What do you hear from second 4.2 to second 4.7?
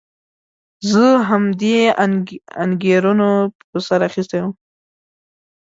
وم.